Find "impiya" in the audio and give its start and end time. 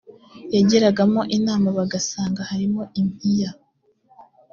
3.01-3.51